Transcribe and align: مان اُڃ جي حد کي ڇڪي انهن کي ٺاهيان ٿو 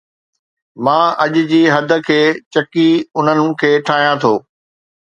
مان 0.83 1.05
اُڃ 1.23 1.33
جي 1.51 1.61
حد 1.75 1.91
کي 2.07 2.21
ڇڪي 2.53 2.89
انهن 3.17 3.47
کي 3.61 3.71
ٺاهيان 3.87 4.15
ٿو 4.23 4.33